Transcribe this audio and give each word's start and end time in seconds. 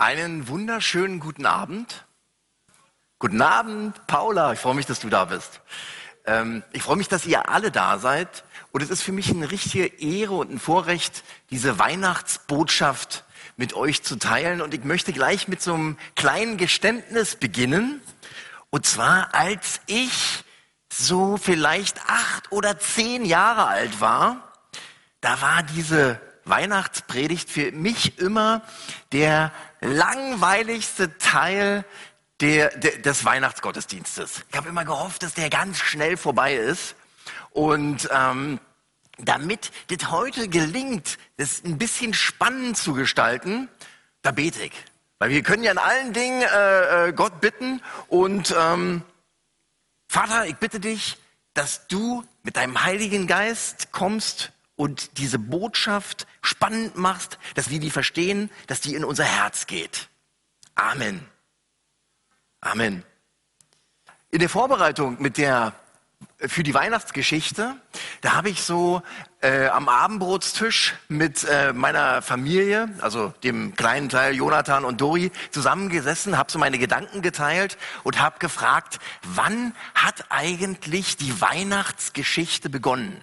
Einen 0.00 0.48
wunderschönen 0.48 1.20
guten 1.20 1.44
Abend. 1.44 2.06
Guten 3.18 3.42
Abend, 3.42 4.06
Paula. 4.06 4.54
Ich 4.54 4.58
freue 4.58 4.74
mich, 4.74 4.86
dass 4.86 5.00
du 5.00 5.10
da 5.10 5.26
bist. 5.26 5.60
Ähm, 6.24 6.62
ich 6.72 6.82
freue 6.82 6.96
mich, 6.96 7.08
dass 7.08 7.26
ihr 7.26 7.50
alle 7.50 7.70
da 7.70 7.98
seid. 7.98 8.44
Und 8.72 8.82
es 8.82 8.88
ist 8.88 9.02
für 9.02 9.12
mich 9.12 9.28
eine 9.28 9.50
richtige 9.50 9.84
Ehre 9.84 10.32
und 10.32 10.50
ein 10.50 10.58
Vorrecht, 10.58 11.22
diese 11.50 11.78
Weihnachtsbotschaft 11.78 13.24
mit 13.58 13.74
euch 13.74 14.02
zu 14.02 14.16
teilen. 14.16 14.62
Und 14.62 14.72
ich 14.72 14.84
möchte 14.84 15.12
gleich 15.12 15.48
mit 15.48 15.60
so 15.60 15.74
einem 15.74 15.98
kleinen 16.16 16.56
Geständnis 16.56 17.36
beginnen. 17.36 18.00
Und 18.70 18.86
zwar, 18.86 19.34
als 19.34 19.82
ich 19.84 20.44
so 20.90 21.36
vielleicht 21.36 22.00
acht 22.06 22.50
oder 22.50 22.78
zehn 22.78 23.26
Jahre 23.26 23.66
alt 23.66 24.00
war, 24.00 24.50
da 25.20 25.42
war 25.42 25.62
diese 25.62 26.18
Weihnachtspredigt 26.46 27.50
für 27.50 27.70
mich 27.72 28.18
immer 28.18 28.62
der 29.12 29.52
langweiligste 29.80 31.16
Teil 31.18 31.84
der, 32.40 32.76
der, 32.76 32.98
des 32.98 33.24
Weihnachtsgottesdienstes. 33.24 34.44
Ich 34.50 34.56
habe 34.56 34.68
immer 34.68 34.84
gehofft, 34.84 35.22
dass 35.22 35.34
der 35.34 35.50
ganz 35.50 35.78
schnell 35.78 36.16
vorbei 36.16 36.54
ist. 36.54 36.94
Und 37.50 38.08
ähm, 38.12 38.60
damit 39.18 39.70
das 39.88 40.10
heute 40.10 40.48
gelingt, 40.48 41.18
das 41.36 41.62
ein 41.64 41.78
bisschen 41.78 42.14
spannend 42.14 42.76
zu 42.76 42.94
gestalten, 42.94 43.68
da 44.22 44.30
bete 44.30 44.62
ich. 44.62 44.72
Weil 45.18 45.30
wir 45.30 45.42
können 45.42 45.64
ja 45.64 45.72
in 45.72 45.78
allen 45.78 46.12
Dingen 46.12 46.42
äh, 46.42 47.08
äh, 47.08 47.12
Gott 47.12 47.40
bitten. 47.40 47.82
Und 48.08 48.54
ähm, 48.58 49.02
Vater, 50.08 50.46
ich 50.46 50.56
bitte 50.56 50.80
dich, 50.80 51.18
dass 51.52 51.86
du 51.88 52.24
mit 52.42 52.56
deinem 52.56 52.82
Heiligen 52.84 53.26
Geist 53.26 53.92
kommst 53.92 54.52
und 54.80 55.18
diese 55.18 55.38
Botschaft 55.38 56.26
spannend 56.40 56.96
machst, 56.96 57.38
dass 57.54 57.68
wir 57.68 57.80
die 57.80 57.90
verstehen, 57.90 58.48
dass 58.66 58.80
die 58.80 58.94
in 58.94 59.04
unser 59.04 59.24
Herz 59.24 59.66
geht. 59.66 60.08
Amen. 60.74 61.20
Amen. 62.62 63.02
In 64.30 64.38
der 64.38 64.48
Vorbereitung 64.48 65.20
mit 65.20 65.36
der 65.36 65.74
für 66.38 66.62
die 66.62 66.72
Weihnachtsgeschichte, 66.72 67.76
da 68.22 68.32
habe 68.32 68.48
ich 68.48 68.62
so 68.62 69.02
äh, 69.42 69.66
am 69.66 69.90
Abendbrotstisch 69.90 70.94
mit 71.08 71.44
äh, 71.44 71.74
meiner 71.74 72.22
Familie, 72.22 72.88
also 73.02 73.34
dem 73.44 73.74
kleinen 73.74 74.08
Teil 74.08 74.34
Jonathan 74.34 74.86
und 74.86 75.02
Dori, 75.02 75.30
zusammengesessen, 75.50 76.38
habe 76.38 76.50
so 76.50 76.58
meine 76.58 76.78
Gedanken 76.78 77.20
geteilt 77.20 77.76
und 78.02 78.18
habe 78.18 78.38
gefragt, 78.38 78.98
wann 79.24 79.74
hat 79.94 80.24
eigentlich 80.30 81.18
die 81.18 81.38
Weihnachtsgeschichte 81.42 82.70
begonnen? 82.70 83.22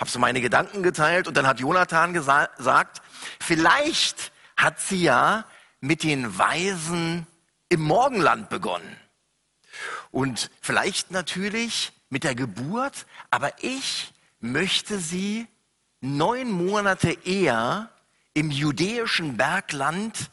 Habe 0.00 0.10
so 0.10 0.18
meine 0.18 0.40
Gedanken 0.40 0.82
geteilt 0.82 1.28
und 1.28 1.36
dann 1.36 1.46
hat 1.46 1.60
Jonathan 1.60 2.14
gesagt, 2.14 3.02
vielleicht 3.38 4.32
hat 4.56 4.80
sie 4.80 5.02
ja 5.02 5.44
mit 5.80 6.02
den 6.02 6.38
Weisen 6.38 7.26
im 7.68 7.82
Morgenland 7.82 8.48
begonnen. 8.48 8.96
Und 10.10 10.50
vielleicht 10.62 11.10
natürlich 11.10 11.92
mit 12.08 12.24
der 12.24 12.34
Geburt, 12.34 13.06
aber 13.30 13.52
ich 13.62 14.12
möchte 14.40 14.98
sie 14.98 15.46
neun 16.00 16.50
Monate 16.50 17.12
eher 17.24 17.90
im 18.32 18.50
judäischen 18.50 19.36
Bergland 19.36 20.30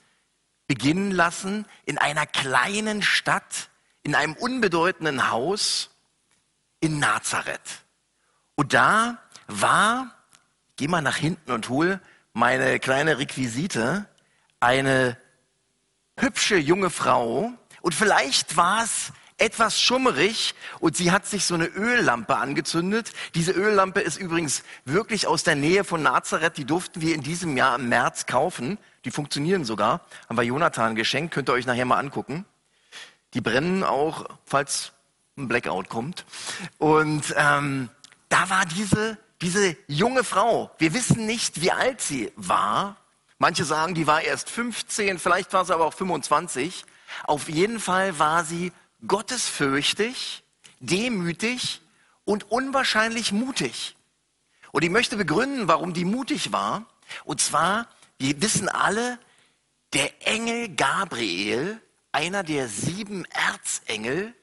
beginnen 0.68 1.12
lassen, 1.12 1.66
in 1.86 1.98
einer 1.98 2.26
kleinen 2.26 3.02
Stadt, 3.02 3.70
in 4.04 4.16
einem 4.16 4.34
unbedeutenden 4.34 5.30
Haus 5.30 5.90
in 6.80 7.00
Nazareth. 7.00 7.84
Und 8.56 8.74
da 8.74 9.20
war, 9.48 10.12
geh 10.76 10.88
mal 10.88 11.02
nach 11.02 11.18
hinten 11.18 11.52
und 11.52 11.70
hol 11.70 12.00
meine 12.34 12.80
kleine 12.80 13.18
Requisite, 13.18 14.06
eine 14.60 15.18
hübsche 16.18 16.58
junge 16.58 16.90
Frau 16.90 17.52
und 17.82 17.96
vielleicht 17.96 18.58
war 18.58 18.84
es 18.84 19.12
etwas 19.38 19.80
schummerig 19.80 20.56
und 20.80 20.98
sie 20.98 21.12
hat 21.12 21.26
sich 21.28 21.46
so 21.46 21.54
eine 21.54 21.68
Öllampe 21.68 22.38
angezündet. 22.38 23.14
Diese 23.36 23.52
Öllampe 23.52 24.02
ist 24.02 24.18
übrigens 24.18 24.64
wirklich 24.86 25.28
aus 25.28 25.44
der 25.44 25.56
Nähe 25.56 25.84
von 25.84 26.02
Nazareth. 26.02 26.58
Die 26.58 26.66
durften 26.66 27.02
wir 27.02 27.14
in 27.14 27.22
diesem 27.22 27.56
Jahr 27.56 27.76
im 27.76 27.88
März 27.88 28.26
kaufen. 28.26 28.80
Die 29.06 29.12
funktionieren 29.12 29.64
sogar. 29.64 30.02
Haben 30.28 30.38
wir 30.38 30.44
Jonathan 30.44 30.96
geschenkt. 30.96 31.34
Könnt 31.34 31.50
ihr 31.50 31.54
euch 31.54 31.68
nachher 31.68 31.86
mal 31.86 32.00
angucken. 32.00 32.46
Die 33.34 33.42
brennen 33.42 33.84
auch, 33.84 34.26
falls 34.44 34.94
ein 35.38 35.48
Blackout 35.48 35.88
kommt. 35.88 36.26
Und 36.80 37.36
ähm, 37.38 37.90
da 38.30 38.50
war 38.50 38.66
diese 38.66 39.18
diese 39.42 39.78
junge 39.88 40.24
Frau, 40.24 40.72
wir 40.78 40.94
wissen 40.94 41.26
nicht, 41.26 41.62
wie 41.62 41.72
alt 41.72 42.02
sie 42.02 42.32
war. 42.36 42.98
Manche 43.38 43.66
sagen, 43.66 43.94
die 43.94 44.08
war 44.08 44.22
erst 44.22 44.50
15, 44.50 45.20
vielleicht 45.20 45.54
war 45.54 45.66
sie 45.66 45.74
aber 45.74 45.86
auch 45.86 45.94
25. 45.94 46.86
Auf 47.24 47.50
jeden 47.50 47.80
Fall 47.80 48.18
war 48.20 48.44
sie 48.44 48.72
gottesfürchtig, 49.06 50.44
demütig 50.80 51.82
und 52.26 52.52
unwahrscheinlich 52.52 53.32
mutig. 53.32 53.96
Und 54.72 54.84
ich 54.84 54.90
möchte 54.90 55.18
begründen, 55.18 55.68
warum 55.68 55.94
die 55.94 56.06
mutig 56.06 56.52
war. 56.52 56.86
Und 57.24 57.40
zwar, 57.42 57.88
wir 58.18 58.42
wissen 58.42 58.70
alle, 58.70 59.20
der 59.94 60.28
Engel 60.28 60.76
Gabriel, 60.76 61.80
einer 62.12 62.44
der 62.44 62.68
sieben 62.68 63.26
Erzengel, 63.26 64.34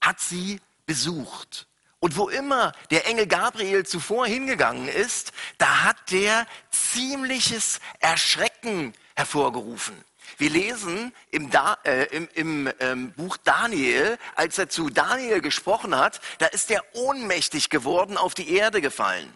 hat 0.00 0.20
sie 0.20 0.60
besucht. 0.86 1.66
Und 2.02 2.16
wo 2.16 2.28
immer 2.28 2.72
der 2.90 3.06
Engel 3.06 3.28
Gabriel 3.28 3.86
zuvor 3.86 4.26
hingegangen 4.26 4.88
ist, 4.88 5.30
da 5.58 5.84
hat 5.84 6.10
der 6.10 6.48
ziemliches 6.68 7.78
Erschrecken 8.00 8.92
hervorgerufen. 9.14 9.94
Wir 10.36 10.50
lesen 10.50 11.14
im, 11.30 11.50
da 11.50 11.78
äh, 11.84 12.06
im, 12.06 12.28
im 12.34 12.72
ähm, 12.80 13.12
Buch 13.12 13.36
Daniel, 13.36 14.18
als 14.34 14.58
er 14.58 14.68
zu 14.68 14.90
Daniel 14.90 15.40
gesprochen 15.40 15.96
hat, 15.96 16.20
da 16.38 16.46
ist 16.46 16.72
er 16.72 16.82
ohnmächtig 16.92 17.70
geworden, 17.70 18.16
auf 18.16 18.34
die 18.34 18.52
Erde 18.52 18.80
gefallen. 18.80 19.32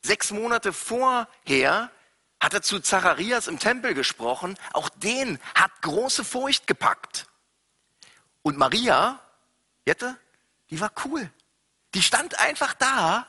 Sechs 0.00 0.32
Monate 0.32 0.72
vorher 0.72 1.88
hat 2.40 2.52
er 2.52 2.62
zu 2.62 2.80
Zacharias 2.80 3.46
im 3.46 3.60
Tempel 3.60 3.94
gesprochen. 3.94 4.58
Auch 4.72 4.88
den 4.88 5.38
hat 5.54 5.70
große 5.82 6.24
Furcht 6.24 6.66
gepackt. 6.66 7.26
Und 8.42 8.58
Maria, 8.58 9.20
Jette, 9.86 10.16
die 10.70 10.80
war 10.80 10.90
cool. 11.04 11.30
Die 11.94 12.02
stand 12.02 12.38
einfach 12.38 12.74
da 12.74 13.26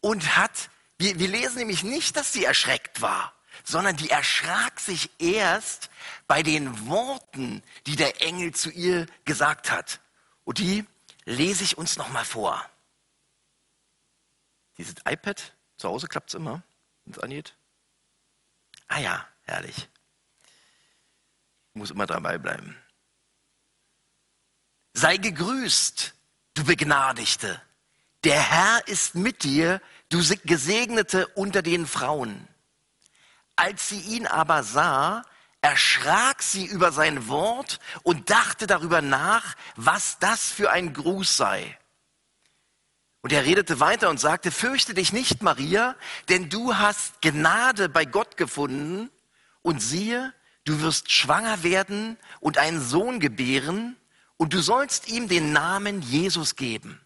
und 0.00 0.36
hat, 0.36 0.70
wir, 0.98 1.18
wir 1.18 1.28
lesen 1.28 1.58
nämlich 1.58 1.82
nicht, 1.82 2.16
dass 2.16 2.32
sie 2.32 2.44
erschreckt 2.44 3.00
war, 3.00 3.32
sondern 3.64 3.96
die 3.96 4.10
erschrak 4.10 4.80
sich 4.80 5.10
erst 5.18 5.90
bei 6.26 6.42
den 6.42 6.86
Worten, 6.86 7.62
die 7.86 7.96
der 7.96 8.22
Engel 8.22 8.54
zu 8.54 8.70
ihr 8.70 9.06
gesagt 9.24 9.70
hat. 9.70 10.00
Und 10.44 10.58
die 10.58 10.86
lese 11.24 11.64
ich 11.64 11.78
uns 11.78 11.96
nochmal 11.96 12.24
vor. 12.24 12.64
Dieses 14.76 14.96
iPad, 15.06 15.54
zu 15.78 15.88
Hause 15.88 16.08
klappt 16.08 16.30
es 16.30 16.34
immer, 16.34 16.62
wenn 17.04 17.14
es 17.14 17.18
angeht. 17.20 17.54
Ah 18.88 18.98
ja, 18.98 19.28
herrlich. 19.44 19.88
Muss 21.72 21.90
immer 21.90 22.06
dabei 22.06 22.38
bleiben. 22.38 22.76
Sei 24.92 25.16
gegrüßt, 25.16 26.14
du 26.54 26.64
Begnadigte, 26.64 27.60
der 28.24 28.40
Herr 28.40 28.88
ist 28.88 29.14
mit 29.14 29.44
dir, 29.44 29.80
du 30.08 30.22
Gesegnete 30.44 31.26
unter 31.28 31.62
den 31.62 31.86
Frauen. 31.86 32.48
Als 33.56 33.88
sie 33.88 34.00
ihn 34.00 34.26
aber 34.26 34.62
sah, 34.62 35.24
erschrak 35.60 36.42
sie 36.42 36.66
über 36.66 36.92
sein 36.92 37.28
Wort 37.28 37.80
und 38.02 38.30
dachte 38.30 38.66
darüber 38.66 39.00
nach, 39.00 39.54
was 39.76 40.18
das 40.18 40.50
für 40.50 40.70
ein 40.70 40.92
Gruß 40.92 41.36
sei. 41.36 41.78
Und 43.22 43.32
er 43.32 43.44
redete 43.44 43.80
weiter 43.80 44.10
und 44.10 44.20
sagte, 44.20 44.50
fürchte 44.50 44.92
dich 44.92 45.12
nicht, 45.12 45.42
Maria, 45.42 45.96
denn 46.28 46.50
du 46.50 46.76
hast 46.76 47.22
Gnade 47.22 47.88
bei 47.88 48.04
Gott 48.04 48.36
gefunden 48.36 49.10
und 49.62 49.80
siehe, 49.80 50.34
du 50.64 50.82
wirst 50.82 51.10
schwanger 51.10 51.62
werden 51.62 52.18
und 52.40 52.58
einen 52.58 52.82
Sohn 52.82 53.20
gebären 53.20 53.96
und 54.36 54.52
du 54.52 54.60
sollst 54.60 55.08
ihm 55.08 55.28
den 55.28 55.52
Namen 55.52 56.02
Jesus 56.02 56.56
geben. 56.56 57.00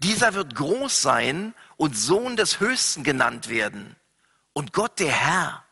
Dieser 0.00 0.34
wird 0.34 0.54
groß 0.54 1.02
sein 1.02 1.54
und 1.76 1.96
Sohn 1.96 2.36
des 2.36 2.60
Höchsten 2.60 3.04
genannt 3.04 3.48
werden. 3.48 3.96
Und 4.52 4.72
Gott, 4.72 4.98
der 4.98 5.12
Herr, 5.12 5.64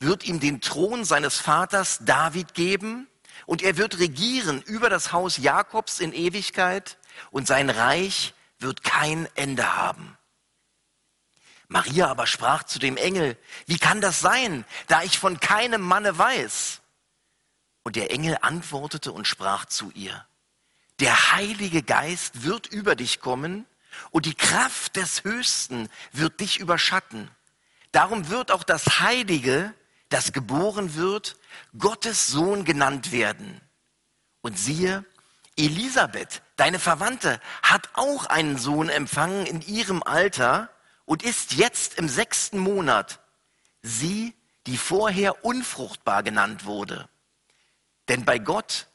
wird 0.00 0.24
ihm 0.24 0.40
den 0.40 0.60
Thron 0.60 1.04
seines 1.04 1.38
Vaters 1.38 2.00
David 2.02 2.54
geben 2.54 3.08
und 3.46 3.62
er 3.62 3.76
wird 3.76 3.98
regieren 3.98 4.62
über 4.62 4.90
das 4.90 5.12
Haus 5.12 5.36
Jakobs 5.36 6.00
in 6.00 6.12
Ewigkeit 6.12 6.98
und 7.30 7.46
sein 7.46 7.70
Reich 7.70 8.34
wird 8.58 8.82
kein 8.82 9.28
Ende 9.34 9.76
haben. 9.76 10.16
Maria 11.68 12.08
aber 12.08 12.26
sprach 12.26 12.64
zu 12.64 12.78
dem 12.78 12.96
Engel, 12.96 13.36
wie 13.66 13.78
kann 13.78 14.00
das 14.00 14.20
sein, 14.20 14.64
da 14.86 15.02
ich 15.02 15.18
von 15.18 15.40
keinem 15.40 15.80
Manne 15.80 16.16
weiß? 16.18 16.80
Und 17.82 17.96
der 17.96 18.10
Engel 18.10 18.38
antwortete 18.40 19.12
und 19.12 19.26
sprach 19.26 19.64
zu 19.66 19.90
ihr, 19.94 20.26
der 21.04 21.32
Heilige 21.32 21.82
Geist 21.82 22.44
wird 22.44 22.66
über 22.66 22.96
dich 22.96 23.20
kommen 23.20 23.66
und 24.10 24.24
die 24.24 24.34
Kraft 24.34 24.96
des 24.96 25.22
Höchsten 25.22 25.90
wird 26.12 26.40
dich 26.40 26.58
überschatten. 26.60 27.30
Darum 27.92 28.30
wird 28.30 28.50
auch 28.50 28.64
das 28.64 29.00
Heilige, 29.00 29.74
das 30.08 30.32
geboren 30.32 30.94
wird, 30.94 31.36
Gottes 31.78 32.28
Sohn 32.28 32.64
genannt 32.64 33.12
werden. 33.12 33.60
Und 34.40 34.58
siehe, 34.58 35.04
Elisabeth, 35.58 36.40
deine 36.56 36.78
Verwandte, 36.78 37.38
hat 37.62 37.90
auch 37.92 38.24
einen 38.24 38.56
Sohn 38.56 38.88
empfangen 38.88 39.44
in 39.44 39.60
ihrem 39.60 40.02
Alter 40.02 40.70
und 41.04 41.22
ist 41.22 41.52
jetzt 41.52 41.98
im 41.98 42.08
sechsten 42.08 42.56
Monat. 42.56 43.20
Sie, 43.82 44.32
die 44.66 44.78
vorher 44.78 45.44
unfruchtbar 45.44 46.22
genannt 46.22 46.64
wurde. 46.64 47.10
Denn 48.08 48.24
bei 48.24 48.38
Gott 48.38 48.86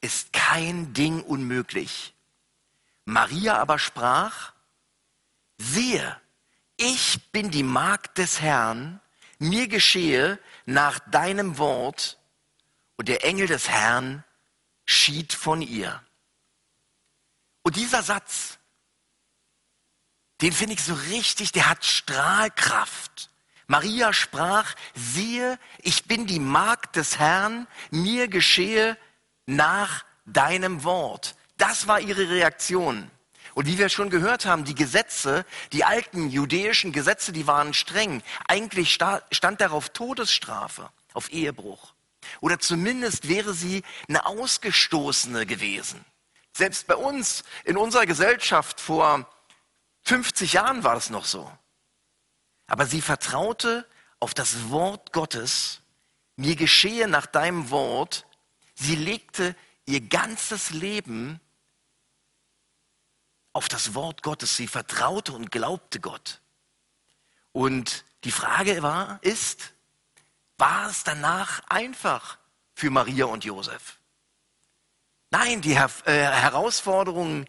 ist 0.00 0.32
kein 0.32 0.92
Ding 0.92 1.22
unmöglich. 1.22 2.14
Maria 3.04 3.58
aber 3.58 3.78
sprach, 3.78 4.52
siehe, 5.56 6.20
ich 6.76 7.30
bin 7.32 7.50
die 7.50 7.62
Magd 7.62 8.18
des 8.18 8.40
Herrn, 8.40 9.00
mir 9.38 9.66
geschehe 9.68 10.38
nach 10.66 10.98
deinem 11.10 11.58
Wort. 11.58 12.18
Und 12.96 13.08
der 13.08 13.24
Engel 13.24 13.46
des 13.46 13.68
Herrn 13.68 14.24
schied 14.84 15.32
von 15.32 15.62
ihr. 15.62 16.02
Und 17.62 17.76
dieser 17.76 18.02
Satz, 18.02 18.58
den 20.40 20.52
finde 20.52 20.74
ich 20.74 20.82
so 20.82 20.94
richtig, 20.94 21.52
der 21.52 21.68
hat 21.68 21.84
Strahlkraft. 21.84 23.30
Maria 23.66 24.12
sprach, 24.12 24.74
siehe, 24.94 25.58
ich 25.78 26.04
bin 26.04 26.26
die 26.26 26.40
Magd 26.40 26.96
des 26.96 27.18
Herrn, 27.18 27.66
mir 27.90 28.28
geschehe 28.28 28.96
nach 29.48 30.04
deinem 30.26 30.84
Wort. 30.84 31.34
Das 31.56 31.88
war 31.88 32.00
ihre 32.00 32.28
Reaktion. 32.28 33.10
Und 33.54 33.66
wie 33.66 33.78
wir 33.78 33.88
schon 33.88 34.10
gehört 34.10 34.46
haben, 34.46 34.64
die 34.64 34.74
Gesetze, 34.74 35.44
die 35.72 35.84
alten 35.84 36.28
judäischen 36.28 36.92
Gesetze, 36.92 37.32
die 37.32 37.46
waren 37.46 37.74
streng. 37.74 38.22
Eigentlich 38.46 38.92
stand 38.92 39.60
darauf 39.60 39.88
Todesstrafe, 39.88 40.90
auf 41.14 41.32
Ehebruch. 41.32 41.94
Oder 42.40 42.60
zumindest 42.60 43.28
wäre 43.28 43.54
sie 43.54 43.82
eine 44.06 44.26
Ausgestoßene 44.26 45.46
gewesen. 45.46 46.04
Selbst 46.54 46.86
bei 46.86 46.96
uns, 46.96 47.42
in 47.64 47.76
unserer 47.76 48.06
Gesellschaft 48.06 48.80
vor 48.80 49.28
50 50.04 50.52
Jahren 50.52 50.84
war 50.84 50.96
es 50.96 51.08
noch 51.08 51.24
so. 51.24 51.50
Aber 52.66 52.84
sie 52.84 53.00
vertraute 53.00 53.86
auf 54.20 54.34
das 54.34 54.68
Wort 54.68 55.12
Gottes. 55.12 55.80
Mir 56.36 56.54
geschehe 56.54 57.08
nach 57.08 57.26
deinem 57.26 57.70
Wort. 57.70 58.26
Sie 58.80 58.94
legte 58.94 59.56
ihr 59.86 60.00
ganzes 60.00 60.70
Leben 60.70 61.40
auf 63.52 63.68
das 63.68 63.94
Wort 63.94 64.22
Gottes. 64.22 64.56
Sie 64.56 64.68
vertraute 64.68 65.32
und 65.32 65.50
glaubte 65.50 65.98
Gott. 65.98 66.40
Und 67.50 68.04
die 68.22 68.30
Frage 68.30 68.80
war, 68.82 69.18
ist, 69.22 69.72
war 70.58 70.88
es 70.88 71.02
danach 71.02 71.60
einfach 71.68 72.38
für 72.74 72.90
Maria 72.90 73.24
und 73.24 73.44
Josef? 73.44 73.98
Nein, 75.30 75.60
die 75.60 75.74
Her 75.74 75.90
äh, 76.04 76.12
Herausforderungen 76.12 77.46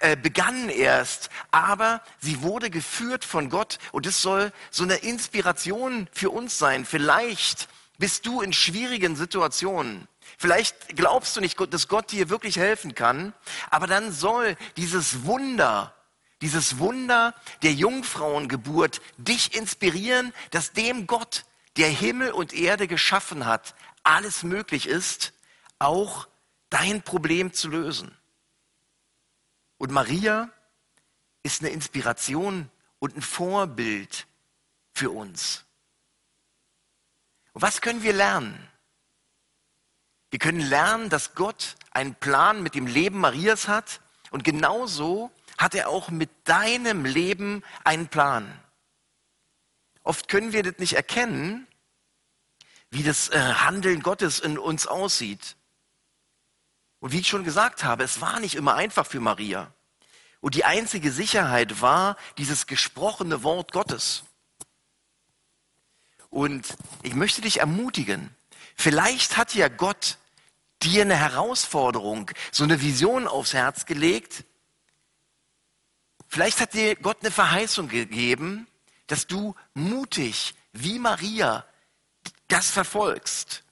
äh, 0.00 0.16
begannen 0.16 0.68
erst, 0.68 1.30
aber 1.50 2.00
sie 2.20 2.42
wurde 2.42 2.70
geführt 2.70 3.24
von 3.24 3.50
Gott 3.50 3.78
und 3.90 4.06
es 4.06 4.22
soll 4.22 4.52
so 4.70 4.84
eine 4.84 4.96
Inspiration 4.96 6.08
für 6.12 6.30
uns 6.30 6.58
sein. 6.58 6.84
Vielleicht 6.84 7.68
bist 7.98 8.24
du 8.24 8.40
in 8.40 8.52
schwierigen 8.52 9.16
Situationen 9.16 10.06
Vielleicht 10.40 10.96
glaubst 10.96 11.36
du 11.36 11.42
nicht, 11.42 11.60
dass 11.70 11.86
Gott 11.86 12.12
dir 12.12 12.30
wirklich 12.30 12.56
helfen 12.56 12.94
kann, 12.94 13.34
aber 13.68 13.86
dann 13.86 14.10
soll 14.10 14.56
dieses 14.78 15.24
Wunder, 15.26 15.94
dieses 16.40 16.78
Wunder 16.78 17.34
der 17.62 17.74
Jungfrauengeburt 17.74 19.02
dich 19.18 19.54
inspirieren, 19.54 20.32
dass 20.50 20.72
dem 20.72 21.06
Gott, 21.06 21.44
der 21.76 21.90
Himmel 21.90 22.32
und 22.32 22.54
Erde 22.54 22.88
geschaffen 22.88 23.44
hat, 23.44 23.74
alles 24.02 24.42
möglich 24.42 24.86
ist, 24.86 25.34
auch 25.78 26.26
dein 26.70 27.02
Problem 27.02 27.52
zu 27.52 27.68
lösen. 27.68 28.16
Und 29.76 29.92
Maria 29.92 30.48
ist 31.42 31.60
eine 31.60 31.68
Inspiration 31.68 32.70
und 32.98 33.14
ein 33.14 33.20
Vorbild 33.20 34.26
für 34.94 35.10
uns. 35.10 35.66
Und 37.52 37.60
was 37.60 37.82
können 37.82 38.02
wir 38.02 38.14
lernen? 38.14 38.69
Wir 40.30 40.38
können 40.38 40.60
lernen, 40.60 41.10
dass 41.10 41.34
Gott 41.34 41.76
einen 41.90 42.14
Plan 42.14 42.62
mit 42.62 42.74
dem 42.74 42.86
Leben 42.86 43.18
Marias 43.18 43.68
hat 43.68 44.00
und 44.30 44.44
genauso 44.44 45.30
hat 45.58 45.74
er 45.74 45.88
auch 45.88 46.10
mit 46.10 46.30
deinem 46.44 47.04
Leben 47.04 47.62
einen 47.84 48.08
Plan. 48.08 48.58
Oft 50.02 50.28
können 50.28 50.52
wir 50.52 50.62
das 50.62 50.78
nicht 50.78 50.94
erkennen, 50.94 51.66
wie 52.90 53.02
das 53.02 53.28
äh, 53.28 53.38
Handeln 53.38 54.02
Gottes 54.02 54.38
in 54.40 54.58
uns 54.58 54.86
aussieht. 54.86 55.56
Und 57.00 57.12
wie 57.12 57.20
ich 57.20 57.28
schon 57.28 57.44
gesagt 57.44 57.84
habe, 57.84 58.04
es 58.04 58.20
war 58.20 58.40
nicht 58.40 58.54
immer 58.54 58.74
einfach 58.74 59.06
für 59.06 59.20
Maria. 59.20 59.72
Und 60.40 60.54
die 60.54 60.64
einzige 60.64 61.12
Sicherheit 61.12 61.82
war 61.82 62.16
dieses 62.38 62.66
gesprochene 62.66 63.42
Wort 63.42 63.72
Gottes. 63.72 64.24
Und 66.30 66.76
ich 67.02 67.14
möchte 67.14 67.42
dich 67.42 67.60
ermutigen, 67.60 68.34
vielleicht 68.80 69.36
hat 69.36 69.54
ja 69.54 69.68
Gott 69.68 70.18
dir 70.82 71.02
eine 71.02 71.16
Herausforderung, 71.16 72.30
so 72.50 72.64
eine 72.64 72.80
Vision 72.80 73.28
aufs 73.28 73.52
Herz 73.52 73.86
gelegt. 73.86 74.44
Vielleicht 76.28 76.60
hat 76.60 76.74
dir 76.74 76.96
Gott 76.96 77.18
eine 77.20 77.30
Verheißung 77.30 77.88
gegeben, 77.88 78.66
dass 79.06 79.26
du 79.26 79.54
mutig 79.74 80.54
wie 80.72 80.98
Maria 80.98 81.66
das 82.48 82.70
verfolgst. 82.70 83.64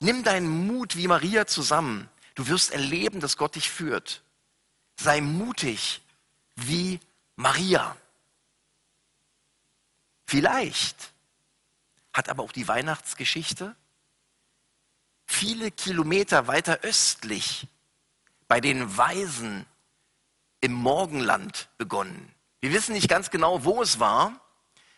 Nimm 0.00 0.22
deinen 0.22 0.66
Mut 0.66 0.96
wie 0.96 1.08
Maria 1.08 1.46
zusammen. 1.46 2.08
Du 2.34 2.46
wirst 2.46 2.70
erleben, 2.70 3.20
dass 3.20 3.36
Gott 3.36 3.56
dich 3.56 3.68
führt. 3.70 4.22
Sei 4.96 5.20
mutig 5.20 6.00
wie 6.54 7.00
Maria. 7.34 7.96
Vielleicht 10.26 11.12
hat 12.12 12.28
aber 12.28 12.42
auch 12.42 12.52
die 12.52 12.68
Weihnachtsgeschichte 12.68 13.74
viele 15.28 15.70
Kilometer 15.70 16.46
weiter 16.46 16.80
östlich 16.82 17.68
bei 18.48 18.60
den 18.60 18.96
Weisen 18.96 19.66
im 20.60 20.72
Morgenland 20.72 21.68
begonnen. 21.76 22.34
Wir 22.60 22.72
wissen 22.72 22.94
nicht 22.94 23.08
ganz 23.08 23.30
genau, 23.30 23.64
wo 23.64 23.82
es 23.82 24.00
war. 24.00 24.40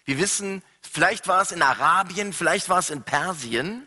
Wir 0.04 0.18
wissen, 0.18 0.62
vielleicht 0.80 1.28
war 1.28 1.42
es 1.42 1.52
in 1.52 1.60
Arabien, 1.60 2.32
vielleicht 2.32 2.68
war 2.68 2.78
es 2.78 2.90
in 2.90 3.02
Persien. 3.02 3.86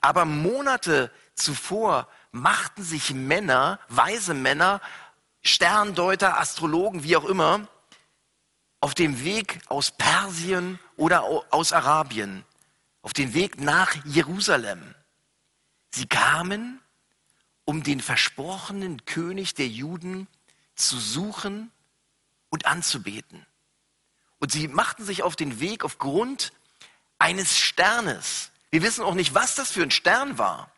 Aber 0.00 0.24
Monate 0.24 1.10
zuvor 1.34 2.08
machten 2.30 2.82
sich 2.82 3.12
Männer, 3.12 3.78
weise 3.88 4.32
Männer, 4.32 4.80
Sterndeuter, 5.42 6.38
Astrologen, 6.38 7.02
wie 7.02 7.16
auch 7.16 7.26
immer, 7.26 7.68
auf 8.80 8.94
dem 8.94 9.22
Weg 9.24 9.60
aus 9.66 9.90
Persien 9.90 10.78
oder 10.96 11.24
aus 11.50 11.72
Arabien, 11.72 12.44
auf 13.02 13.12
den 13.12 13.34
Weg 13.34 13.60
nach 13.60 13.94
Jerusalem. 14.04 14.94
Sie 15.94 16.06
kamen, 16.06 16.80
um 17.64 17.84
den 17.84 18.00
versprochenen 18.00 19.04
König 19.04 19.54
der 19.54 19.68
Juden 19.68 20.26
zu 20.74 20.98
suchen 20.98 21.70
und 22.48 22.66
anzubeten. 22.66 23.46
Und 24.40 24.50
sie 24.50 24.66
machten 24.66 25.04
sich 25.04 25.22
auf 25.22 25.36
den 25.36 25.60
Weg 25.60 25.84
aufgrund 25.84 26.52
eines 27.18 27.56
Sternes. 27.56 28.50
Wir 28.70 28.82
wissen 28.82 29.04
auch 29.04 29.14
nicht, 29.14 29.36
was 29.36 29.54
das 29.54 29.70
für 29.70 29.84
ein 29.84 29.92
Stern 29.92 30.36
war. 30.36 30.68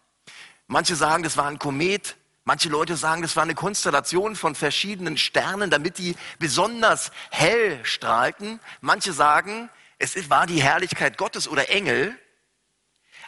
Manche 0.66 0.96
sagen, 0.96 1.22
das 1.22 1.38
war 1.38 1.46
ein 1.46 1.58
Komet. 1.58 2.16
Manche 2.44 2.68
Leute 2.68 2.94
sagen, 2.94 3.22
das 3.22 3.36
war 3.36 3.42
eine 3.42 3.54
Konstellation 3.54 4.36
von 4.36 4.54
verschiedenen 4.54 5.16
Sternen, 5.16 5.70
damit 5.70 5.96
die 5.96 6.14
besonders 6.38 7.10
hell 7.30 7.82
strahlten. 7.86 8.60
Manche 8.82 9.14
sagen, 9.14 9.70
es 9.98 10.28
war 10.28 10.46
die 10.46 10.62
Herrlichkeit 10.62 11.16
Gottes 11.16 11.48
oder 11.48 11.70
Engel. 11.70 12.18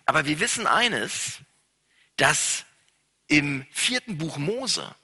Aber 0.05 0.27
wir 0.27 0.39
wissen 0.39 0.67
eines, 0.67 1.41
dass 2.19 2.65
im 3.27 3.67
vierten 3.71 4.19
Buch 4.19 4.37
Mose 4.37 4.95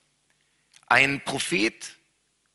ein 0.87 1.23
Prophet 1.25 1.97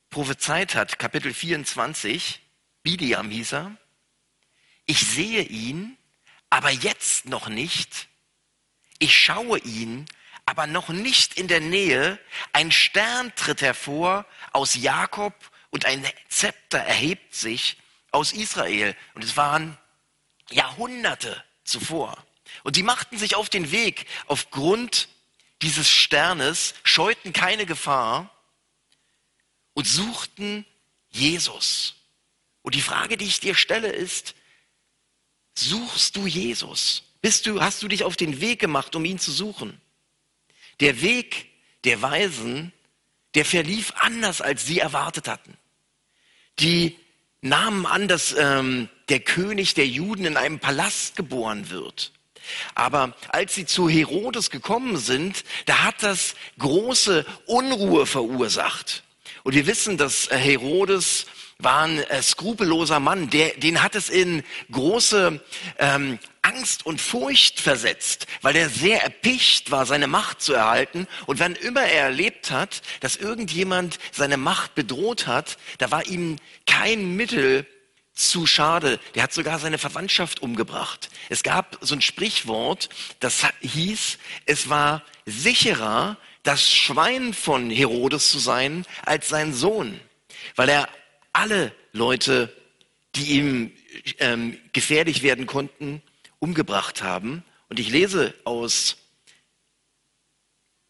prophezeit 0.10 0.76
hat, 0.76 1.00
Kapitel 1.00 1.34
24, 1.34 2.40
Bidiam 2.84 3.30
hieß 3.30 3.54
er, 3.54 3.78
ich 4.86 5.00
sehe 5.00 5.44
ihn, 5.44 5.98
aber 6.50 6.72
jetzt 6.72 7.26
noch 7.26 7.48
nicht. 7.48 8.08
Ich 8.98 9.18
schaue 9.18 9.60
ihn, 9.60 10.06
aber 10.46 10.66
noch 10.66 10.90
nicht 10.90 11.38
in 11.38 11.48
der 11.48 11.60
Nähe. 11.60 12.20
Ein 12.54 12.72
Stern 12.72 13.34
tritt 13.36 13.62
hervor 13.62 14.26
aus 14.52 14.76
Jakob 14.76 15.34
und 15.70 15.86
ein 15.86 16.04
Zepter 16.28 16.80
erhebt 16.80 17.36
sich 17.36 17.78
aus 18.12 18.34
Israel. 18.34 18.96
Und 19.14 19.24
es 19.24 19.38
waren 19.38 19.78
Jahrhunderte 20.50 21.44
zuvor. 21.64 22.26
Und 22.64 22.76
sie 22.76 22.84
machten 22.84 23.18
sich 23.18 23.36
auf 23.36 23.50
den 23.50 23.72
Weg 23.72 24.06
aufgrund 24.28 25.10
dieses 25.62 25.90
Sternes, 25.90 26.74
scheuten 26.84 27.34
keine 27.34 27.66
Gefahr 27.66 28.30
und 29.74 29.88
suchten 29.88 30.66
Jesus. 31.10 31.96
Und 32.62 32.76
die 32.76 32.82
Frage, 32.82 33.18
die 33.18 33.26
ich 33.26 33.40
dir 33.40 33.56
stelle, 33.56 33.90
ist, 33.90 34.36
suchst 35.56 36.16
du 36.16 36.28
Jesus? 36.28 37.04
Bist 37.22 37.46
du, 37.46 37.62
hast 37.62 37.84
du 37.84 37.88
dich 37.88 38.04
auf 38.04 38.16
den 38.16 38.42
Weg 38.42 38.60
gemacht, 38.60 38.96
um 38.96 39.04
ihn 39.06 39.20
zu 39.20 39.32
suchen? 39.32 39.80
Der 40.80 41.02
Weg 41.02 41.50
der 41.84 42.02
Weisen, 42.02 42.74
der 43.36 43.46
verlief 43.46 43.94
anders, 43.98 44.42
als 44.42 44.66
sie 44.66 44.80
erwartet 44.80 45.28
hatten. 45.28 45.58
Die 46.60 46.98
nahmen 47.42 47.86
an, 47.86 48.08
dass 48.08 48.34
ähm, 48.38 48.90
der 49.08 49.20
König 49.22 49.74
der 49.74 49.88
Juden 49.88 50.26
in 50.26 50.38
einem 50.38 50.60
Palast 50.60 51.16
geboren 51.16 51.70
wird. 51.70 52.12
Aber 52.76 53.16
als 53.30 53.56
sie 53.56 53.66
zu 53.66 53.90
Herodes 53.90 54.50
gekommen 54.50 54.98
sind, 54.98 55.44
da 55.66 55.84
hat 55.84 56.02
das 56.02 56.36
große 56.58 57.26
Unruhe 57.46 58.06
verursacht. 58.06 59.04
Und 59.44 59.56
wir 59.56 59.68
wissen, 59.68 59.98
dass 59.98 60.28
äh, 60.28 60.38
Herodes 60.38 61.26
war 61.62 61.84
ein 61.84 62.00
äh, 62.00 62.22
skrupelloser 62.22 63.02
Mann, 63.02 63.30
der, 63.30 63.50
den 63.58 63.84
hat 63.84 63.96
es 63.96 64.10
in 64.10 64.44
große 64.72 65.42
ähm, 65.78 66.20
Angst 66.42 66.86
und 66.86 67.02
Furcht 67.02 67.60
versetzt, 67.60 68.28
weil 68.42 68.56
er 68.56 68.70
sehr 68.70 69.04
erpicht 69.04 69.70
war, 69.70 69.86
seine 69.86 70.08
Macht 70.08 70.42
zu 70.42 70.54
erhalten. 70.54 71.06
Und 71.26 71.40
wann 71.40 71.56
immer 71.56 71.82
er 71.82 72.06
erlebt 72.06 72.52
hat, 72.52 72.82
dass 73.02 73.18
irgendjemand 73.18 74.00
seine 74.12 74.38
Macht 74.38 74.74
bedroht 74.74 75.28
hat, 75.28 75.58
da 75.80 75.92
war 75.92 76.08
ihm 76.08 76.38
kein 76.66 77.16
Mittel 77.18 77.66
zu 78.20 78.46
schade. 78.46 79.00
Der 79.16 79.24
hat 79.24 79.34
sogar 79.34 79.60
seine 79.60 79.78
Verwandtschaft 79.78 80.42
umgebracht. 80.42 81.10
Es 81.30 81.44
gab 81.44 81.78
so 81.82 81.96
ein 81.96 82.02
Sprichwort, 82.02 82.90
das 83.20 83.46
hieß, 83.62 84.18
es 84.46 84.70
war 84.70 85.04
sicherer, 85.26 86.18
das 86.44 86.70
Schwein 86.70 87.34
von 87.34 87.70
Herodes 87.70 88.32
zu 88.32 88.40
sein, 88.40 88.86
als 89.06 89.30
sein 89.30 89.54
Sohn, 89.54 90.00
weil 90.56 90.70
er 90.70 90.90
alle 91.34 91.74
Leute, 91.92 92.56
die 93.16 93.38
ihm 93.38 93.72
ähm, 94.20 94.58
gefährlich 94.74 95.24
werden 95.24 95.46
konnten, 95.46 96.02
umgebracht 96.40 97.04
haben. 97.04 97.44
Und 97.70 97.80
ich 97.80 97.90
lese 97.90 98.34
aus 98.46 98.98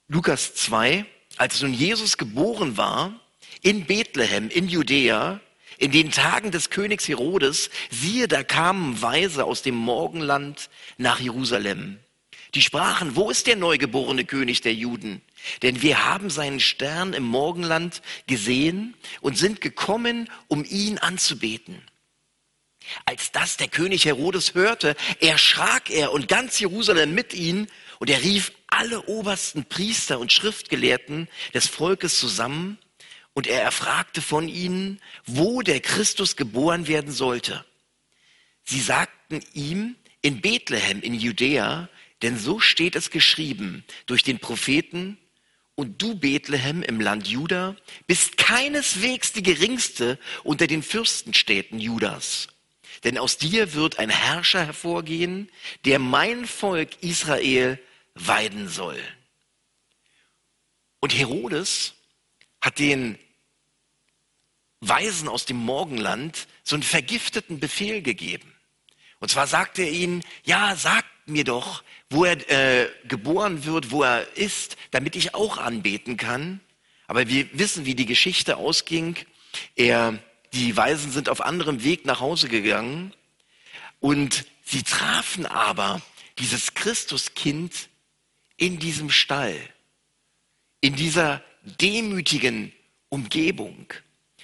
Lukas 0.07 0.55
2, 0.55 1.05
als 1.37 1.61
nun 1.61 1.73
Jesus 1.73 2.17
geboren 2.17 2.77
war, 2.77 3.19
in 3.61 3.85
Bethlehem, 3.85 4.49
in 4.49 4.67
Judäa, 4.67 5.39
in 5.79 5.91
den 5.91 6.11
Tagen 6.11 6.51
des 6.51 6.69
Königs 6.69 7.07
Herodes, 7.07 7.69
siehe, 7.89 8.27
da 8.27 8.43
kamen 8.43 9.01
Weise 9.01 9.45
aus 9.45 9.61
dem 9.61 9.75
Morgenland 9.75 10.69
nach 10.97 11.19
Jerusalem. 11.19 11.99
Die 12.53 12.61
sprachen, 12.61 13.15
wo 13.15 13.29
ist 13.29 13.47
der 13.47 13.55
neugeborene 13.55 14.25
König 14.25 14.61
der 14.61 14.73
Juden? 14.73 15.21
Denn 15.61 15.81
wir 15.81 16.05
haben 16.05 16.29
seinen 16.29 16.59
Stern 16.59 17.13
im 17.13 17.23
Morgenland 17.23 18.01
gesehen 18.27 18.95
und 19.21 19.37
sind 19.37 19.61
gekommen, 19.61 20.29
um 20.47 20.65
ihn 20.65 20.97
anzubeten. 20.97 21.81
Als 23.05 23.31
das 23.31 23.55
der 23.55 23.67
König 23.67 24.05
Herodes 24.05 24.55
hörte, 24.55 24.97
erschrak 25.21 25.89
er 25.89 26.11
und 26.11 26.27
ganz 26.27 26.59
Jerusalem 26.59 27.13
mit 27.13 27.33
ihm 27.33 27.67
und 27.99 28.09
er 28.09 28.21
rief 28.21 28.51
alle 28.67 29.03
obersten 29.03 29.63
Priester 29.63 30.19
und 30.19 30.33
Schriftgelehrten 30.33 31.29
des 31.53 31.67
Volkes 31.67 32.19
zusammen 32.19 32.79
und 33.39 33.47
er 33.47 33.61
erfragte 33.61 34.21
von 34.21 34.49
ihnen, 34.49 34.99
wo 35.25 35.61
der 35.61 35.79
Christus 35.79 36.35
geboren 36.35 36.89
werden 36.89 37.13
sollte. 37.13 37.63
Sie 38.65 38.81
sagten 38.81 39.39
ihm, 39.53 39.95
in 40.21 40.41
Bethlehem 40.41 40.99
in 40.99 41.13
Judäa, 41.13 41.87
denn 42.21 42.37
so 42.37 42.59
steht 42.59 42.97
es 42.97 43.11
geschrieben 43.11 43.85
durch 44.07 44.23
den 44.23 44.39
Propheten, 44.39 45.17
und 45.75 46.01
du, 46.01 46.15
Bethlehem 46.15 46.83
im 46.83 46.99
Land 46.99 47.29
Juda, 47.29 47.77
bist 48.07 48.35
keineswegs 48.35 49.31
die 49.31 49.43
geringste 49.43 50.19
unter 50.43 50.67
den 50.67 50.83
Fürstenstädten 50.83 51.79
Judas. 51.79 52.49
Denn 53.05 53.17
aus 53.17 53.37
dir 53.37 53.73
wird 53.73 53.99
ein 53.99 54.09
Herrscher 54.09 54.65
hervorgehen, 54.65 55.49
der 55.85 55.99
mein 55.99 56.45
Volk 56.45 57.01
Israel 57.01 57.79
weiden 58.15 58.67
soll. 58.67 58.99
Und 60.99 61.17
Herodes 61.17 61.93
hat 62.59 62.79
den 62.79 63.17
Weisen 64.81 65.27
aus 65.27 65.45
dem 65.45 65.57
Morgenland 65.57 66.47
so 66.63 66.75
einen 66.75 66.83
vergifteten 66.83 67.59
Befehl 67.59 68.01
gegeben. 68.01 68.53
Und 69.19 69.29
zwar 69.29 69.47
sagte 69.47 69.83
er 69.83 69.91
ihnen, 69.91 70.23
ja, 70.45 70.75
sagt 70.75 71.27
mir 71.27 71.43
doch, 71.43 71.83
wo 72.09 72.25
er 72.25 72.49
äh, 72.49 72.89
geboren 73.07 73.65
wird, 73.65 73.91
wo 73.91 74.03
er 74.03 74.37
ist, 74.37 74.77
damit 74.91 75.15
ich 75.15 75.35
auch 75.35 75.57
anbeten 75.57 76.17
kann. 76.17 76.61
Aber 77.07 77.27
wir 77.27 77.47
wissen, 77.57 77.85
wie 77.85 77.95
die 77.95 78.05
Geschichte 78.05 78.57
ausging. 78.57 79.17
Er, 79.75 80.19
die 80.53 80.75
Weisen 80.75 81.11
sind 81.11 81.27
auf 81.27 81.41
anderem 81.41 81.83
Weg 81.83 82.05
nach 82.05 82.21
Hause 82.21 82.47
gegangen 82.47 83.13
und 83.99 84.45
sie 84.63 84.83
trafen 84.83 85.45
aber 85.45 86.01
dieses 86.37 86.73
Christuskind 86.73 87.89
in 88.55 88.79
diesem 88.79 89.09
Stall, 89.09 89.57
in 90.81 90.95
dieser 90.95 91.43
demütigen 91.63 92.71
Umgebung. 93.09 93.87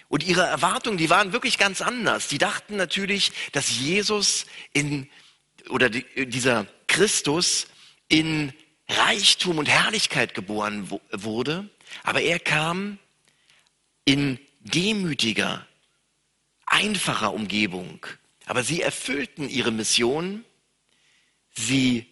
Und 0.08 0.24
ihre 0.24 0.42
Erwartungen, 0.42 0.98
die 0.98 1.10
waren 1.10 1.34
wirklich 1.34 1.58
ganz 1.58 1.82
anders. 1.82 2.28
Die 2.28 2.38
dachten 2.38 2.76
natürlich, 2.76 3.32
dass 3.52 3.78
Jesus 3.80 4.46
in, 4.74 5.10
oder 5.70 5.90
die, 5.90 6.06
dieser 6.28 6.68
Christus 6.88 7.68
in 8.08 8.54
Reichtum 8.88 9.58
und 9.58 9.68
Herrlichkeit 9.68 10.36
geboren 10.36 10.90
wurde, 11.12 11.70
aber 12.04 12.22
er 12.22 12.40
kam 12.40 13.00
in 14.06 14.40
demütiger, 14.60 15.66
einfacher 16.66 17.34
Umgebung. 17.34 18.06
Aber 18.46 18.64
sie 18.64 18.82
erfüllten 18.82 19.50
ihre 19.50 19.72
Mission, 19.72 20.46
sie 21.52 22.06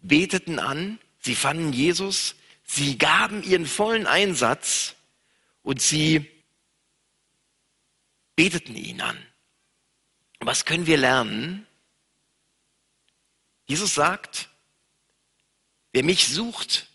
beteten 0.00 0.58
an, 0.58 0.98
sie 1.20 1.36
fanden 1.36 1.72
Jesus, 1.72 2.34
sie 2.64 2.98
gaben 2.98 3.42
ihren 3.42 3.66
vollen 3.66 4.06
Einsatz. 4.06 4.94
Und 5.62 5.82
sie 5.82 6.30
beteten 8.36 8.76
ihn 8.76 9.00
an. 9.00 9.18
Was 10.38 10.64
können 10.64 10.86
wir 10.86 10.98
lernen? 10.98 11.66
Jesus 13.66 13.94
sagt, 13.94 14.50
wer 15.92 16.04
mich 16.04 16.28
sucht, 16.28 16.88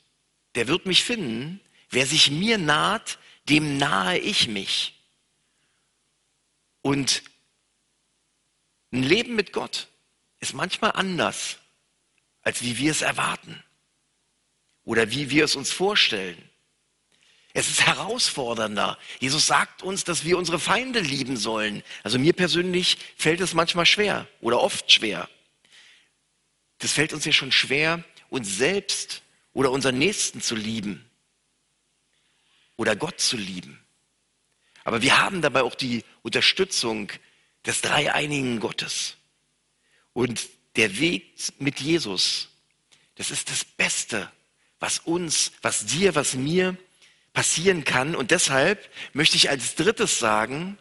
der 0.55 0.67
wird 0.67 0.85
mich 0.85 1.03
finden. 1.03 1.59
Wer 1.89 2.05
sich 2.05 2.31
mir 2.31 2.57
naht, 2.57 3.19
dem 3.49 3.77
nahe 3.77 4.17
ich 4.17 4.47
mich. 4.47 4.97
Und 6.81 7.23
ein 8.91 9.03
Leben 9.03 9.35
mit 9.35 9.53
Gott 9.53 9.87
ist 10.39 10.53
manchmal 10.53 10.93
anders, 10.93 11.57
als 12.41 12.61
wie 12.61 12.77
wir 12.77 12.91
es 12.91 13.01
erwarten 13.01 13.63
oder 14.83 15.11
wie 15.11 15.29
wir 15.29 15.45
es 15.45 15.55
uns 15.55 15.71
vorstellen. 15.71 16.49
Es 17.53 17.69
ist 17.69 17.85
herausfordernder. 17.85 18.97
Jesus 19.19 19.45
sagt 19.45 19.83
uns, 19.83 20.03
dass 20.03 20.23
wir 20.23 20.37
unsere 20.37 20.59
Feinde 20.59 21.01
lieben 21.01 21.35
sollen. 21.35 21.83
Also 22.03 22.17
mir 22.17 22.33
persönlich 22.33 22.97
fällt 23.17 23.41
es 23.41 23.53
manchmal 23.53 23.85
schwer 23.85 24.27
oder 24.39 24.61
oft 24.61 24.91
schwer. 24.91 25.29
Das 26.79 26.93
fällt 26.93 27.13
uns 27.13 27.25
ja 27.25 27.31
schon 27.31 27.51
schwer, 27.51 28.03
uns 28.29 28.57
selbst 28.57 29.21
oder 29.53 29.71
unseren 29.71 29.97
Nächsten 29.97 30.41
zu 30.41 30.55
lieben 30.55 31.05
oder 32.77 32.95
Gott 32.95 33.19
zu 33.19 33.37
lieben. 33.37 33.79
Aber 34.83 35.01
wir 35.01 35.19
haben 35.19 35.41
dabei 35.41 35.63
auch 35.63 35.75
die 35.75 36.03
Unterstützung 36.23 37.11
des 37.65 37.81
dreieinigen 37.81 38.59
Gottes. 38.59 39.17
Und 40.13 40.49
der 40.75 40.99
Weg 40.99 41.33
mit 41.59 41.79
Jesus, 41.79 42.49
das 43.15 43.29
ist 43.29 43.49
das 43.49 43.65
Beste, 43.65 44.31
was 44.79 44.99
uns, 44.99 45.51
was 45.61 45.85
dir, 45.85 46.15
was 46.15 46.33
mir 46.33 46.77
passieren 47.33 47.83
kann. 47.83 48.15
Und 48.15 48.31
deshalb 48.31 48.89
möchte 49.13 49.37
ich 49.37 49.49
als 49.49 49.75
drittes 49.75 50.19
sagen, 50.19 50.77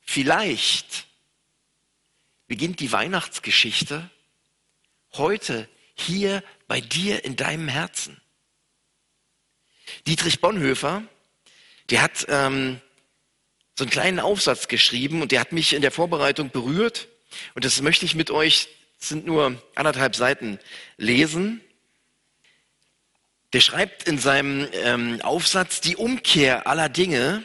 vielleicht 0.00 1.06
beginnt 2.46 2.80
die 2.80 2.92
Weihnachtsgeschichte 2.92 4.10
heute 5.14 5.68
hier 5.94 6.42
bei 6.66 6.80
dir 6.80 7.24
in 7.24 7.36
deinem 7.36 7.68
Herzen. 7.68 8.20
Dietrich 10.06 10.40
Bonhoeffer, 10.40 11.02
der 11.90 12.02
hat 12.02 12.26
ähm, 12.28 12.80
so 13.76 13.84
einen 13.84 13.90
kleinen 13.90 14.20
Aufsatz 14.20 14.68
geschrieben 14.68 15.22
und 15.22 15.32
der 15.32 15.40
hat 15.40 15.52
mich 15.52 15.72
in 15.72 15.82
der 15.82 15.90
Vorbereitung 15.90 16.50
berührt. 16.50 17.08
Und 17.54 17.64
das 17.64 17.80
möchte 17.80 18.04
ich 18.04 18.14
mit 18.14 18.30
euch, 18.30 18.68
sind 18.98 19.26
nur 19.26 19.62
anderthalb 19.74 20.16
Seiten, 20.16 20.58
lesen. 20.96 21.60
Der 23.52 23.60
schreibt 23.60 24.06
in 24.06 24.18
seinem 24.18 24.68
ähm, 24.72 25.20
Aufsatz 25.22 25.80
die 25.80 25.96
Umkehr 25.96 26.66
aller 26.66 26.88
Dinge. 26.88 27.44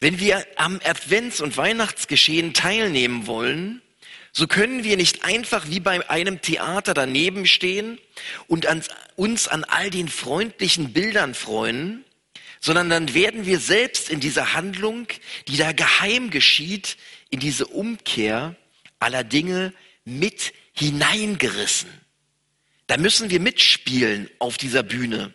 Wenn 0.00 0.18
wir 0.18 0.44
am 0.56 0.78
Advents- 0.78 1.40
und 1.40 1.56
Weihnachtsgeschehen 1.56 2.52
teilnehmen 2.52 3.26
wollen, 3.26 3.80
so 4.32 4.46
können 4.46 4.84
wir 4.84 4.96
nicht 4.96 5.24
einfach 5.24 5.68
wie 5.68 5.80
bei 5.80 6.10
einem 6.10 6.42
Theater 6.42 6.92
daneben 6.92 7.46
stehen 7.46 7.98
und 8.48 8.66
an, 8.66 8.82
uns 9.14 9.48
an 9.48 9.64
all 9.64 9.88
den 9.88 10.08
freundlichen 10.08 10.92
Bildern 10.92 11.34
freuen, 11.34 12.04
sondern 12.60 12.90
dann 12.90 13.14
werden 13.14 13.46
wir 13.46 13.60
selbst 13.60 14.10
in 14.10 14.20
dieser 14.20 14.52
Handlung, 14.52 15.06
die 15.48 15.56
da 15.56 15.72
geheim 15.72 16.30
geschieht, 16.30 16.96
in 17.30 17.40
diese 17.40 17.66
Umkehr 17.66 18.56
aller 18.98 19.24
Dinge 19.24 19.72
mit 20.04 20.52
hineingerissen. 20.72 22.05
Da 22.86 22.96
müssen 22.96 23.30
wir 23.30 23.40
mitspielen 23.40 24.30
auf 24.38 24.58
dieser 24.58 24.82
Bühne. 24.82 25.34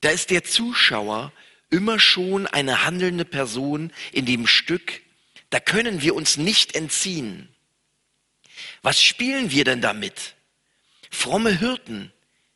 Da 0.00 0.10
ist 0.10 0.30
der 0.30 0.44
Zuschauer 0.44 1.32
immer 1.70 1.98
schon 1.98 2.46
eine 2.46 2.84
handelnde 2.84 3.24
Person 3.24 3.92
in 4.12 4.26
dem 4.26 4.46
Stück. 4.46 5.02
Da 5.50 5.60
können 5.60 6.02
wir 6.02 6.14
uns 6.14 6.36
nicht 6.36 6.74
entziehen. 6.74 7.48
Was 8.82 9.02
spielen 9.02 9.50
wir 9.50 9.64
denn 9.64 9.80
damit? 9.80 10.34
Fromme 11.10 11.58
Hirten, 11.58 12.12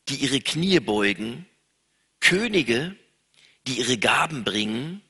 die 0.08 0.16
ihre 0.16 0.40
Knie 0.40 0.80
beugen, 0.80 1.46
Könige, 2.20 2.94
die 3.66 3.78
ihre 3.78 3.98
Gaben 3.98 4.44
bringen. 4.44 5.02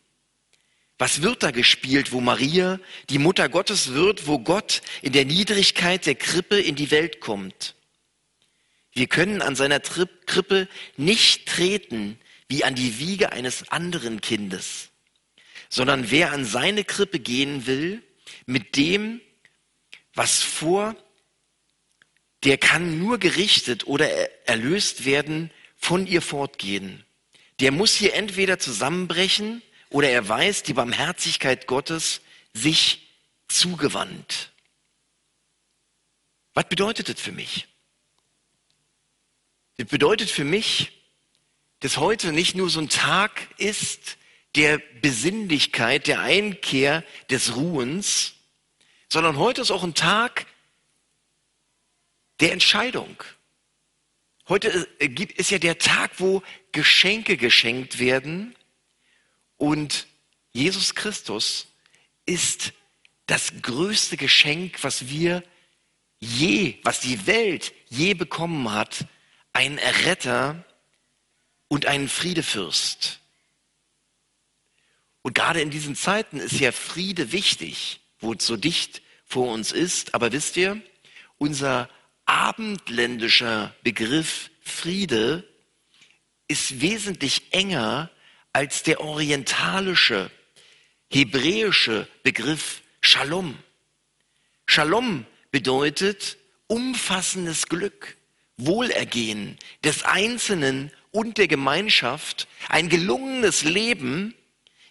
Was 0.99 1.23
wird 1.23 1.43
da 1.43 1.50
gespielt, 1.50 2.12
wo 2.12 2.21
Maria 2.21 2.79
die 3.11 3.19
Mutter 3.19 3.49
Gottes 3.49 3.93
wird, 3.93 4.26
wo 4.26 4.38
Gott 4.38 4.83
in 5.02 5.12
der 5.12 5.25
Niedrigkeit 5.25 6.07
der 6.07 6.14
Krippe 6.14 6.61
in 6.61 6.75
die 6.75 6.91
Welt 6.91 7.21
kommt? 7.21 7.75
Wir 8.93 9.07
können 9.07 9.43
an 9.43 9.57
seiner 9.57 9.81
Krippe 9.81 10.69
nicht 10.97 11.47
treten 11.47 12.19
wie 12.49 12.65
an 12.65 12.75
die 12.75 12.99
Wiege 12.99 13.33
eines 13.33 13.69
anderen 13.71 14.21
Kindes, 14.21 14.91
sondern 15.71 16.11
wer 16.11 16.33
an 16.33 16.45
seine 16.45 16.85
Krippe 16.85 17.19
gehen 17.19 17.67
will, 17.67 18.03
mit 18.45 18.77
dem, 18.77 19.21
was 20.15 20.43
vor, 20.43 20.95
der 22.45 22.59
kann 22.59 22.99
nur 22.99 23.19
gerichtet 23.19 23.87
oder 23.87 24.09
erlöst 24.47 25.05
werden, 25.05 25.51
von 25.77 26.07
ihr 26.07 26.23
fortgehen. 26.23 27.05
Der 27.61 27.73
muss 27.73 27.95
hier 27.95 28.15
entweder 28.15 28.59
zusammenbrechen 28.59 29.63
oder 29.91 30.11
er 30.11 30.29
weiß 30.29 30.63
die 30.63 30.75
Barmherzigkeit 30.75 31.67
Gottes 31.67 32.21
sich 32.53 33.09
zugewandt. 33.49 34.53
Was 36.55 36.69
bedeutet 36.69 37.09
das 37.09 37.21
für 37.21 37.33
mich? 37.33 37.67
Das 39.76 39.87
bedeutet 39.87 40.31
für 40.31 40.45
mich, 40.45 40.93
dass 41.81 41.97
heute 41.97 42.33
nicht 42.33 42.55
nur 42.55 42.71
so 42.71 42.81
ein 42.81 42.88
Tag 42.88 43.49
ist 43.59 44.17
der 44.55 44.79
Besinnlichkeit, 45.00 46.07
der 46.07 46.21
Einkehr 46.21 47.05
des 47.31 47.57
Ruhens, 47.57 48.35
sondern 49.09 49.37
heute 49.37 49.62
ist 49.62 49.71
auch 49.71 49.83
ein 49.83 49.95
Tag 49.95 50.47
der 52.41 52.52
Entscheidung. 52.52 53.23
Heute 54.49 54.69
ist 54.99 55.50
ja 55.50 55.59
der 55.59 55.79
Tag, 55.79 56.12
wo 56.19 56.43
Geschenke 56.73 57.37
geschenkt 57.37 57.99
werden 57.99 58.55
und 59.57 60.07
Jesus 60.52 60.95
Christus 60.95 61.69
ist 62.26 62.73
das 63.26 63.52
größte 63.62 64.17
Geschenk, 64.17 64.83
was 64.85 65.09
wir 65.09 65.43
je, 66.21 66.79
was 66.83 67.00
die 67.00 67.26
Welt 67.26 67.73
je 67.88 68.14
bekommen 68.14 68.71
hat, 68.73 69.07
ein 69.52 69.78
Erretter 69.78 70.64
und 71.68 71.87
einen 71.87 72.09
Friedefürst. 72.09 73.21
Und 75.23 75.35
gerade 75.35 75.61
in 75.61 75.71
diesen 75.71 75.94
Zeiten 75.94 76.38
ist 76.38 76.59
ja 76.59 76.73
Friede 76.73 77.32
wichtig, 77.32 78.00
wo 78.18 78.32
es 78.32 78.47
so 78.47 78.56
dicht 78.56 79.02
vor 79.25 79.52
uns 79.52 79.73
ist. 79.73 80.14
Aber 80.14 80.32
wisst 80.32 80.56
ihr, 80.56 80.80
unser 81.38 81.88
abendländischer 82.25 83.75
Begriff 83.82 84.50
Friede 84.61 85.49
ist 86.49 86.80
wesentlich 86.80 87.52
enger 87.52 88.11
als 88.52 88.82
der 88.82 89.00
orientalische, 89.00 90.30
hebräische 91.11 92.09
Begriff 92.23 92.82
Shalom. 93.00 93.59
Shalom 94.66 95.26
bedeutet 95.50 96.37
umfassendes 96.66 97.68
Glück, 97.68 98.16
Wohlergehen 98.66 99.59
des 99.85 100.04
Einzelnen 100.04 100.90
und 101.11 101.38
der 101.38 101.49
Gemeinschaft, 101.49 102.49
ein 102.69 102.88
gelungenes 102.88 103.65
Leben 103.65 104.34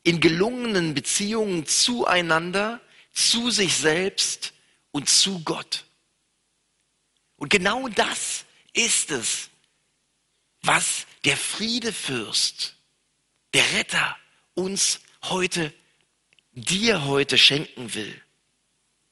in 0.03 0.19
gelungenen 0.19 0.93
Beziehungen 0.93 1.65
zueinander, 1.65 2.81
zu 3.13 3.51
sich 3.51 3.75
selbst 3.75 4.53
und 4.91 5.09
zu 5.09 5.43
Gott. 5.43 5.85
Und 7.35 7.49
genau 7.49 7.87
das 7.89 8.45
ist 8.73 9.11
es, 9.11 9.49
was 10.61 11.05
der 11.25 11.37
Friedefürst, 11.37 12.75
der 13.53 13.63
Retter 13.73 14.17
uns 14.53 15.01
heute, 15.23 15.73
dir 16.51 17.05
heute 17.05 17.37
schenken 17.37 17.93
will. 17.93 18.21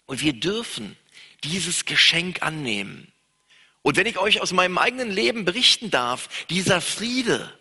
Und 0.06 0.22
wir 0.22 0.34
dürfen 0.34 0.98
dieses 1.44 1.86
Geschenk 1.86 2.42
annehmen. 2.42 3.12
Und 3.82 3.96
wenn 3.96 4.08
ich 4.08 4.18
euch 4.18 4.42
aus 4.42 4.52
meinem 4.52 4.78
eigenen 4.78 5.10
Leben 5.10 5.46
berichten 5.46 5.90
darf, 5.90 6.46
dieser 6.48 6.82
Friede, 6.82 7.58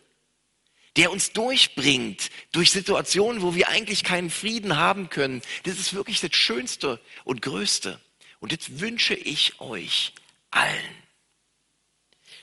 der 0.96 1.12
uns 1.12 1.32
durchbringt 1.32 2.30
durch 2.50 2.72
Situationen, 2.72 3.42
wo 3.42 3.54
wir 3.54 3.68
eigentlich 3.68 4.02
keinen 4.02 4.30
Frieden 4.30 4.76
haben 4.76 5.10
können, 5.10 5.42
das 5.62 5.78
ist 5.78 5.94
wirklich 5.94 6.20
das 6.20 6.34
Schönste 6.34 7.00
und 7.24 7.42
Größte. 7.42 8.00
Und 8.40 8.52
jetzt 8.52 8.80
wünsche 8.80 9.14
ich 9.14 9.60
euch 9.60 10.12
allen. 10.50 10.94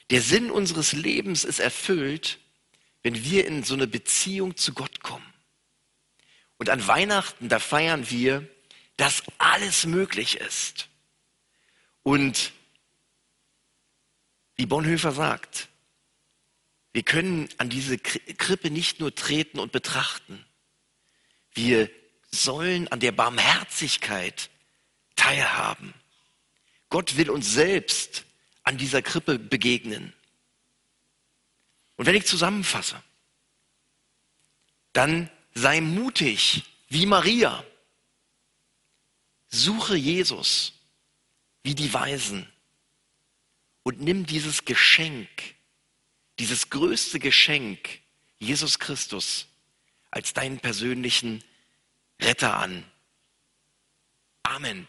Der 0.09 0.21
Sinn 0.21 0.51
unseres 0.51 0.93
Lebens 0.93 1.43
ist 1.43 1.59
erfüllt, 1.59 2.39
wenn 3.03 3.23
wir 3.23 3.45
in 3.45 3.63
so 3.63 3.73
eine 3.73 3.87
Beziehung 3.87 4.55
zu 4.55 4.73
Gott 4.73 5.01
kommen. 5.01 5.33
Und 6.57 6.69
an 6.69 6.87
Weihnachten, 6.87 7.49
da 7.49 7.59
feiern 7.59 8.09
wir, 8.09 8.47
dass 8.97 9.23
alles 9.37 9.85
möglich 9.85 10.37
ist. 10.37 10.87
Und 12.03 12.53
wie 14.55 14.65
Bonhoeffer 14.65 15.11
sagt, 15.11 15.69
wir 16.93 17.03
können 17.03 17.49
an 17.57 17.69
diese 17.69 17.97
Krippe 17.97 18.71
nicht 18.71 18.99
nur 18.99 19.13
treten 19.13 19.59
und 19.59 19.73
betrachten. 19.73 20.45
Wir 21.53 21.89
sollen 22.31 22.87
an 22.87 23.01
der 23.01 23.11
Barmherzigkeit 23.11 24.49
teilhaben. 25.15 25.93
Gott 26.89 27.17
will 27.17 27.29
uns 27.29 27.51
selbst 27.51 28.23
an 28.63 28.77
dieser 28.77 29.01
Krippe 29.01 29.37
begegnen. 29.37 30.13
Und 31.97 32.05
wenn 32.05 32.15
ich 32.15 32.25
zusammenfasse, 32.25 33.01
dann 34.93 35.29
sei 35.53 35.81
mutig 35.81 36.63
wie 36.87 37.05
Maria. 37.05 37.65
Suche 39.49 39.97
Jesus 39.97 40.73
wie 41.63 41.75
die 41.75 41.93
Weisen 41.93 42.49
und 43.85 44.01
nimm 44.01 44.25
dieses 44.25 44.65
Geschenk, 44.65 45.29
dieses 46.39 46.71
größte 46.71 47.19
Geschenk, 47.19 48.01
Jesus 48.39 48.79
Christus, 48.79 49.47
als 50.09 50.33
deinen 50.33 50.59
persönlichen 50.59 51.43
Retter 52.19 52.57
an. 52.57 52.83
Amen. 54.41 54.87